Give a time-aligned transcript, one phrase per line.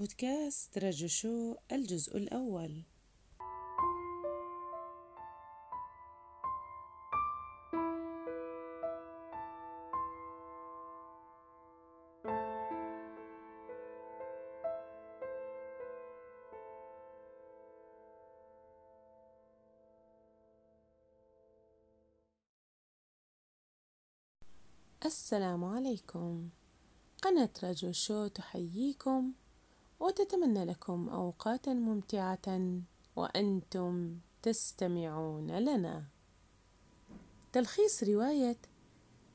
[0.00, 2.82] بودكاست رجو شو الجزء الأول.
[25.04, 26.48] السلام عليكم.
[27.22, 29.32] قناة رجو شو تحييكم.
[30.00, 32.80] وتتمنى لكم أوقاتا ممتعة
[33.16, 36.04] وأنتم تستمعون لنا.
[37.52, 38.56] تلخيص رواية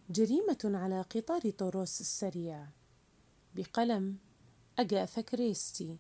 [0.10, 2.68] جريمة على قطار طوروس السريع.
[3.56, 4.18] بقلم
[4.80, 5.98] أجاثا كريستي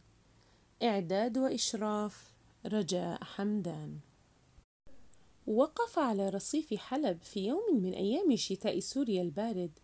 [0.84, 2.34] إعداد وإشراف
[2.66, 4.00] رجاء حمدان.
[5.48, 9.80] وقف على رصيف حلب في يوم من أيام شتاء سوريا البارد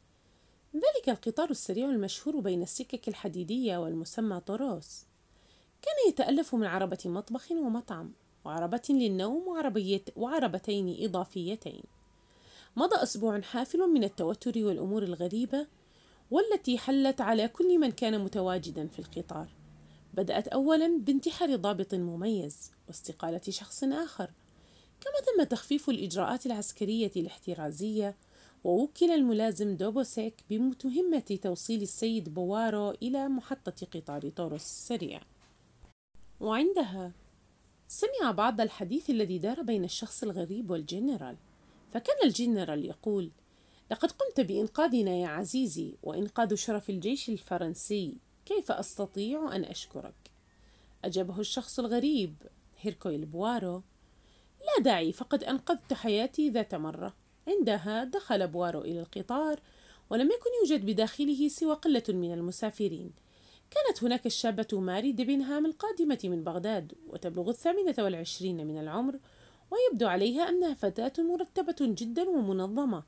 [0.75, 5.05] ذلك القطار السريع المشهور بين السكك الحديدية والمسمى طوروس
[5.81, 8.11] كان يتألف من عربة مطبخ ومطعم
[8.45, 11.83] وعربة للنوم وعربية وعربتين إضافيتين.
[12.75, 15.67] مضى أسبوع حافل من التوتر والأمور الغريبة
[16.31, 19.47] والتي حلت على كل من كان متواجدا في القطار.
[20.13, 24.31] بدأت أولا بانتحار ضابط مميز واستقالة شخص آخر
[25.01, 28.15] كما تم تخفيف الإجراءات العسكرية الاحترازية
[28.63, 35.21] ووكل الملازم دوبوسيك بمهمة توصيل السيد بوارو إلى محطة قطار طورس السريع
[36.39, 37.11] وعندها
[37.87, 41.35] سمع بعض الحديث الذي دار بين الشخص الغريب والجنرال.
[41.93, 43.31] فكان الجنرال يقول
[43.91, 48.17] لقد قمت بإنقاذنا يا عزيزي وإنقاذ شرف الجيش الفرنسي.
[48.45, 50.31] كيف أستطيع أن أشكرك؟
[51.05, 52.35] أجابه الشخص الغريب
[52.79, 53.83] هيركويل بوارو
[54.59, 57.13] لا داعي فقد أنقذت حياتي ذات مرة.
[57.47, 59.59] عندها دخل بوارو إلى القطار
[60.09, 63.11] ولم يكن يوجد بداخله سوى قلة من المسافرين.
[63.71, 69.19] كانت هناك الشابة ماري ديبنهام القادمة من بغداد وتبلغ الثامنة والعشرين من العمر
[69.71, 73.03] ويبدو عليها أنها فتاة مرتبة جدا ومنظمة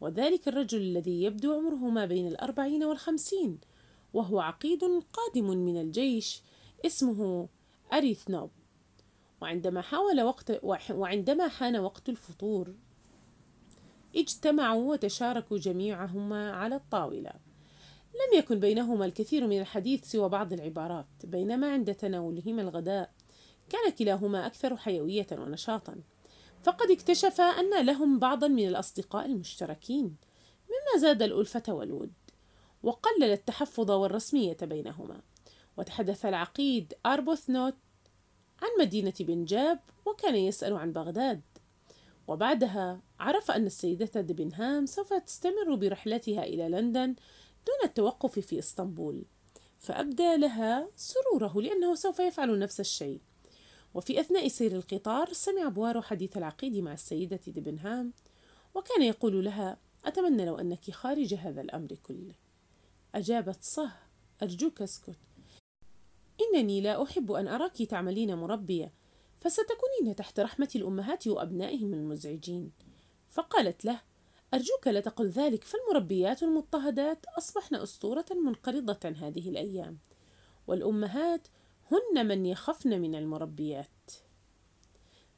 [0.00, 3.58] وذلك الرجل الذي يبدو عمره ما بين الأربعين والخمسين
[4.14, 6.42] وهو عقيد قادم من الجيش
[6.86, 7.48] اسمه
[7.92, 8.50] أريثنوب.
[9.42, 12.74] وعندما حاول وقت وعندما حان وقت الفطور
[14.16, 17.32] اجتمعوا وتشاركوا جميعهما على الطاولة.
[18.14, 23.10] لم يكن بينهما الكثير من الحديث سوى بعض العبارات بينما عند تناولهما الغداء
[23.68, 25.96] كان كلاهما أكثر حيوية ونشاطا.
[26.62, 30.16] فقد اكتشفا أن لهم بعضا من الأصدقاء المشتركين
[30.68, 32.12] مما زاد الألفة والود
[32.82, 35.20] وقلل التحفظ والرسمية بينهما.
[35.76, 37.74] وتحدث العقيد أربوثنوت
[38.62, 41.40] عن مدينة بنجاب وكان يسأل عن بغداد.
[42.28, 47.14] وبعدها عرف أن السيدة دبنهام سوف تستمر برحلتها إلى لندن
[47.66, 49.24] دون التوقف في إسطنبول
[49.78, 53.20] فأبدى لها سروره لأنه سوف يفعل نفس الشيء.
[53.94, 58.12] وفي أثناء سير القطار سمع بوارو حديث العقيد مع السيدة دبنهام
[58.74, 62.34] وكان يقول لها أتمنى لو أنك خارج هذا الأمر كله.
[63.14, 63.92] أجابت صه
[64.42, 65.18] أرجوك اسكت.
[66.40, 68.92] إنني لا أحب أن أراك تعملين مربية
[69.40, 72.89] فستكونين تحت رحمة الأمهات وأبنائهم المزعجين.
[73.30, 74.00] فقالت له
[74.54, 79.98] أرجوك لا تقل ذلك فالمربيات المضطهدات أصبحن أسطورة منقرضة هذه الأيام
[80.66, 81.48] والأمهات
[81.92, 84.10] هن من يخفن من المربيات.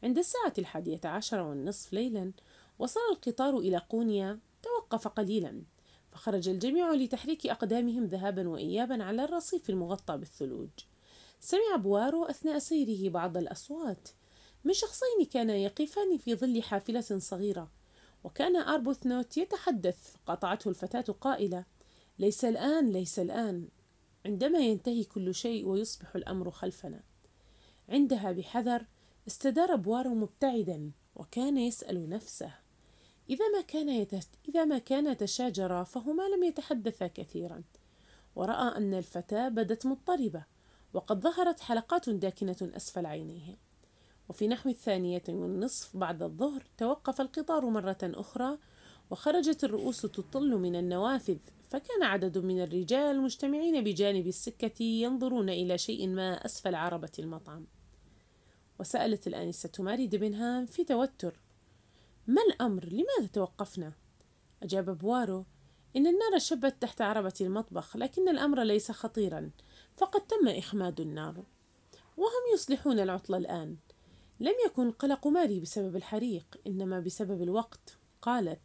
[0.02, 2.32] عند الساعة الحادية عشر والنصف ليلا
[2.78, 5.62] وصل القطار إلى قونيا توقف قليلا
[6.10, 10.70] فخرج الجميع لتحريك أقدامهم ذهابا وإيابا على الرصيف المغطى بالثلوج.
[11.40, 14.08] سمع بوارو أثناء سيره بعض الأصوات
[14.64, 17.81] من شخصين كانا يقفان في ظل حافلة صغيرة.
[18.24, 20.14] وكان أربوثنوت يتحدث.
[20.26, 21.64] قطعته الفتاة قائلة
[22.18, 23.68] ليس الآن ليس الآن.
[24.26, 27.00] عندما ينتهي كل شيء ويصبح الأمر خلفنا.
[27.88, 28.86] عندها بحذر
[29.26, 32.54] استدار بوارو مبتعدا وكان يسأل نفسه
[33.30, 34.24] إذا ما كان يتش...
[34.48, 37.62] إذا ما كان تشاجرا فهما لم يتحدثا كثيرا.
[38.36, 40.44] ورأى أن الفتاة بدت مضطربة
[40.92, 43.56] وقد ظهرت حلقات داكنة أسفل عينيه.
[44.32, 48.58] وفي نحو الثانية والنصف بعد الظهر توقف القطار مرة أخرى
[49.10, 51.38] وخرجت الرؤوس تطل من النوافذ
[51.70, 57.66] فكان عدد من الرجال مجتمعين بجانب السكة ينظرون إلى شيء ما أسفل عربة المطعم
[58.80, 61.40] وسألت الآنسة ماري دبنهام في توتر
[62.26, 63.92] ما الأمر؟ لماذا توقفنا؟
[64.62, 65.44] أجاب بوارو
[65.96, 69.50] إن النار شبت تحت عربة المطبخ لكن الأمر ليس خطيرا
[69.96, 71.44] فقد تم إخماد النار
[72.16, 73.76] وهم يصلحون العطل الآن
[74.42, 77.98] لم يكن قلق ماري بسبب الحريق إنما بسبب الوقت.
[78.22, 78.60] قالت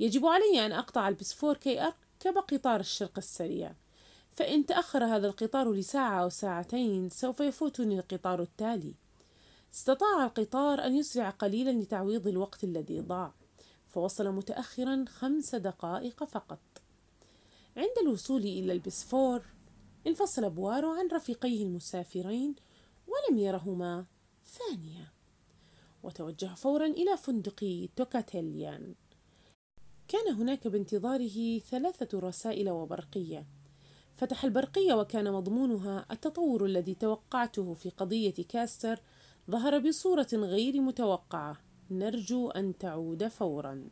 [0.00, 3.74] يجب علي أن أقطع البسفور كي أركب قطار الشرق السريع.
[4.30, 8.94] فإن تأخر هذا القطار لساعة أو ساعتين سوف يفوتني القطار التالي.
[9.74, 13.32] استطاع القطار أن يسرع قليلا لتعويض الوقت الذي ضاع.
[13.88, 16.60] فوصل متأخرا خمس دقائق فقط.
[17.76, 19.42] عند الوصول إلى البسفور
[20.06, 22.54] انفصل بوارو عن رفيقيه المسافرين
[23.06, 24.04] ولم يرهما.
[24.46, 25.12] ثانية.
[26.02, 28.94] وتوجه فورا إلى فندق توكاتليان.
[30.08, 33.46] كان هناك بانتظاره ثلاثة رسائل وبرقية.
[34.14, 39.00] فتح البرقية وكان مضمونها التطور الذي توقعته في قضية كاستر.
[39.50, 41.56] ظهر بصورة غير متوقعة.
[41.90, 43.88] نرجو أن تعود فورا.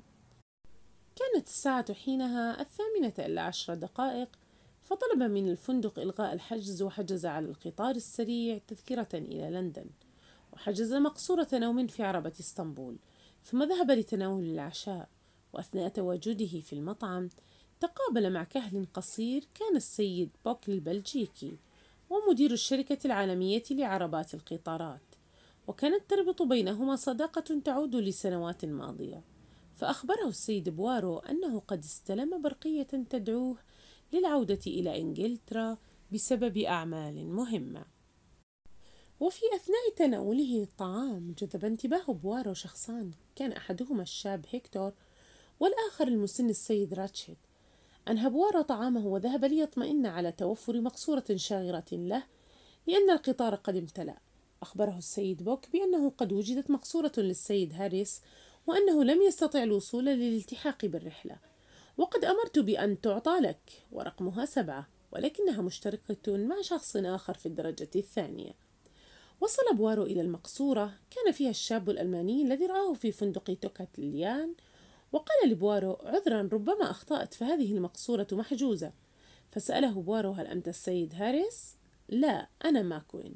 [1.17, 4.29] كانت الساعة حينها الثامنة إلا عشر دقائق.
[4.83, 9.91] فطلب من الفندق إلغاء الحجز وحجز على القطار السريع تذكرة إلى لندن.
[10.55, 12.97] وحجز مقصورة نوم في عربة إسطنبول
[13.45, 15.09] ثم ذهب لتناول العشاء
[15.53, 17.29] وأثناء تواجده في المطعم
[17.81, 21.59] تقابل مع كهل قصير كان السيد بوك البلجيكي
[22.11, 25.01] ومدير الشركة العالمية لعربات القطارات
[25.67, 29.23] وكانت تربط بينهما صداقة تعود لسنوات ماضية.
[29.75, 33.57] فأخبره السيد بوارو أنه قد استلم برقية تدعوه
[34.13, 35.79] للعودة إلى إنجلترا
[36.13, 37.94] بسبب أعمال مهمة.
[39.21, 43.11] وفي أثناء تناوله الطعام جذب انتباه بوارو شخصان.
[43.37, 44.93] كان أحدهما الشاب هيكتور
[45.61, 47.37] والآخر المسن السيد راتشيت
[48.09, 52.23] أنهى بوارو طعامه وذهب ليطمئن على توفر مقصورة شاغرة له
[52.87, 54.19] لأن القطار قد امتلأ.
[54.63, 58.23] أخبره السيد بوك بأنه قد وجدت مقصورة للسيد هاريس
[58.67, 61.39] وأنه لم يستطع الوصول للالتحاق بالرحلة.
[61.99, 68.64] وقد أمرت بأن تعطى لك ورقمها سبعة ولكنها مشتركة مع شخص آخر في الدرجة الثانية.
[69.41, 70.95] وصل بوارو إلى المقصورة.
[71.11, 74.55] كان فيها الشاب الألماني الذي رآه في فندق توكاتليان.
[75.13, 78.93] وقال لبوارو عذرا ربما أخطأت فهذه المقصورة محجوزة.
[79.51, 81.77] فسأله بوارو هل أنت السيد هاريس؟
[82.09, 83.35] لا أنا ماكوين.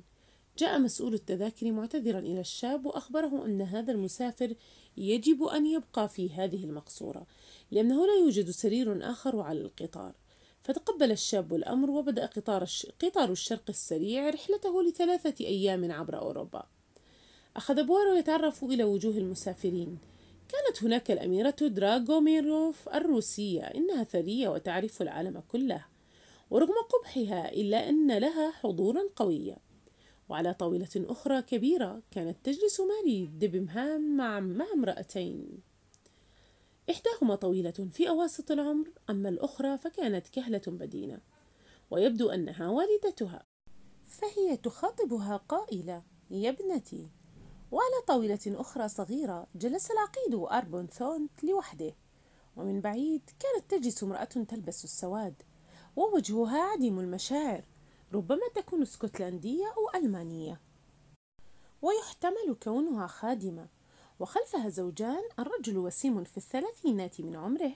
[0.59, 4.55] جاء مسؤول التذاكر معتذرا إلى الشاب وأخبره أن هذا المسافر
[4.97, 7.27] يجب أن يبقى في هذه المقصورة
[7.71, 10.15] لأنه لا يوجد سرير آخر على القطار.
[10.69, 12.87] فتقبل الشاب الأمر وبدأ قطار, الش...
[13.03, 16.67] قطار الشرق السريع رحلته لثلاثة أيام عبر أوروبا.
[17.57, 19.99] أخذ بوارو يتعرف إلى وجوه المسافرين.
[20.49, 25.85] كانت هناك الأميرة دراغوميروف الروسية إنها ثرية وتعرف العالم كله.
[26.51, 29.57] ورغم قبحها إلا أن لها حضورا قويا
[30.29, 35.68] وعلى طاولة أخرى كبيرة كانت تجلس ماري ديبنهام مع, مع امرأتين.
[36.91, 41.21] إحداهما طويلة في أواسط العمر أما الأخرى فكانت كهلة بدينة
[41.91, 43.47] ويبدو أنها والدتها.
[44.07, 47.11] فهي تخاطبها قائلة يا ابنتي.
[47.71, 51.95] وعلى طاولة أخرى صغيرة جلس العقيد أربون ثونت لوحده
[52.57, 55.43] ومن بعيد كانت تجلس امرأة تلبس السواد
[55.97, 57.65] ووجهها عديم المشاعر
[58.13, 60.61] ربما تكون اسكتلندية أو ألمانية.
[61.83, 63.69] ويحتمل كونها خادمة.
[64.21, 67.73] وخلفها زوجان الرجل وسيم في الثلاثينات من عمره.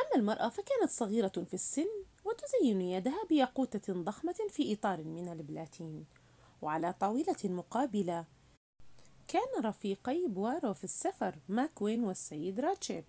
[0.00, 1.88] أما المرأة فكانت صغيرة في السن
[2.24, 6.04] وتزين يدها بياقوتة ضخمة في إطار من البلاتين
[6.62, 8.24] وعلى طاولة مقابلة.
[9.28, 13.04] كان رفيقي بوارو في السفر ماكوين والسيد راتشيت.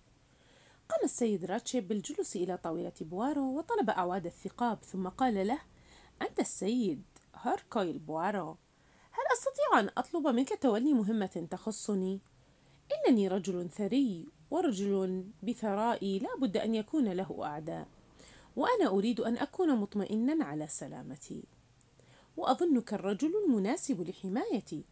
[0.88, 5.58] قام السيد راتشيت بالجلوس إلى طاولة بوارو وطلب أعواد الثقاب ثم قال له
[6.22, 7.02] أنت السيد
[7.34, 8.56] هيركويل بوارو
[9.10, 12.20] هل أستطيع أن أطلب منك تولي مهمة تخصني؟
[12.92, 17.88] إنني رجل ثري ورجل بثرائي لا بد أن يكون له أعداء
[18.56, 21.44] وأنا أريد أن أكون مطمئنا على سلامتي.
[22.36, 24.84] وأظنك الرجل المناسب لحمايتي.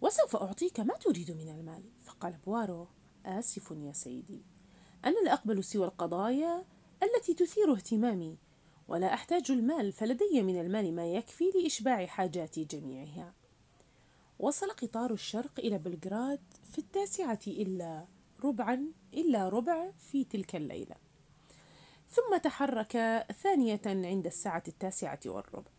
[0.00, 1.82] وسوف أعطيك ما تريد من المال.
[2.04, 2.86] فقال بوارو
[3.26, 4.42] آسف يا سيدي.
[5.04, 6.64] أنا لا أقبل سوى القضايا
[7.02, 8.38] التي تثير اهتمامي
[8.88, 13.34] ولا أحتاج المال فلدي من المال ما يكفي لإشباع حاجاتي جميعها.
[14.42, 16.40] وصل قطار الشرق إلى بلغراد
[16.72, 18.06] في التاسعة إلا
[18.44, 18.84] ربعا
[19.14, 20.96] إلا ربع في تلك الليلة.
[22.08, 25.70] ثم تحرك ثانية عند الساعة التاسعة والربع.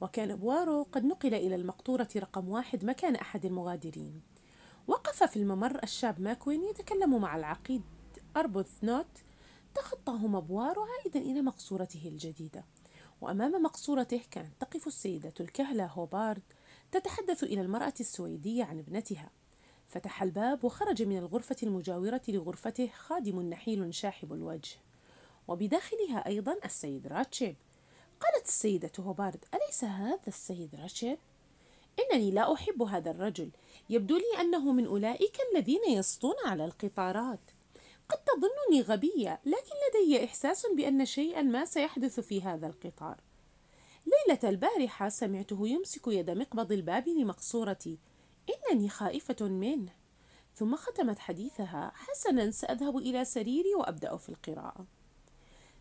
[0.00, 4.22] وكان بوارو قد نقل إلى المقطورة رقم واحد مكان أحد المغادرين.
[4.86, 7.82] وقف في الممر الشاب ماكوين يتكلم مع العقيد
[8.36, 9.18] أربوثنوت
[9.74, 12.64] تخطاهما بوارو عائدا إلى مقصورته الجديدة.
[13.20, 16.42] وأمام مقصورته كانت تقف السيدة الكهلة هوبارد
[16.92, 19.30] تتحدث إلى المرأة السويدية عن ابنتها.
[19.88, 24.76] فتح الباب وخرج من الغرفة المجاورة لغرفته خادم نحيل شاحب الوجه.
[25.48, 27.56] وبداخلها أيضا السيد راتشيب.
[28.20, 31.18] قالت السيدة هوبارد أليس هذا السيد راتشيب؟
[31.98, 33.50] إنني لا أحب هذا الرجل.
[33.90, 37.40] يبدو لي أنه من أولئك الذين يسطون على القطارات.
[38.08, 43.20] قد تظنني غبية لكن لدي إحساس بأن شيئا ما سيحدث في هذا القطار.
[44.06, 47.98] ليلة البارحة سمعته يمسك يد مقبض الباب لمقصورتي.
[48.48, 49.92] إنني خائفة منه.
[50.54, 54.86] ثم ختمت حديثها حسنا سأذهب إلى سريري وأبدأ في القراءة.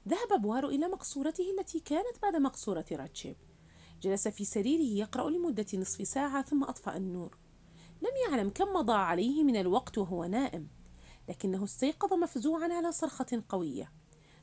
[0.08, 3.36] ذهب بوارو إلى مقصورته التي كانت بعد مقصورة راتشيب.
[4.01, 7.38] جلس في سريره يقرأ لمدة نصف ساعة ثم أطفأ النور.
[8.01, 10.67] لم يعلم كم مضى عليه من الوقت وهو نائم
[11.29, 13.91] لكنه استيقظ مفزوعا على صرخة قوية.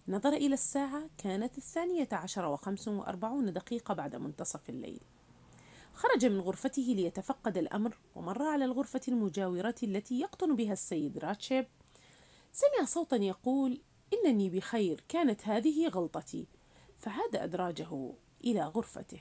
[0.08, 5.00] نظر إلى الساعة كانت الثانية عشر وخمس وأربعون دقيقة بعد منتصف الليل.
[5.94, 11.66] خرج من غرفته ليتفقد الأمر ومر على الغرفة المجاورة التي يقطن بها السيد راتشيب.
[12.52, 13.80] سمع صوتا يقول
[14.12, 16.46] إنني بخير كانت هذه غلطتي.
[16.98, 18.12] فعاد أدراجه
[18.44, 19.20] إلى غرفته.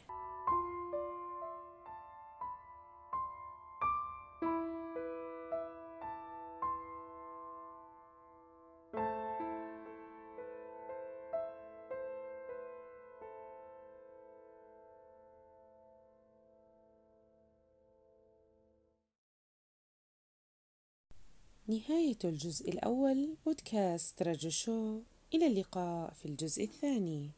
[21.72, 25.02] نهاية الجزء الأول بودكاست رجو شو.
[25.34, 27.32] إلى اللقاء في الجزء الثاني.